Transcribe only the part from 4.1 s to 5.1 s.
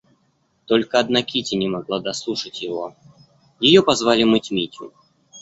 мыть Митю.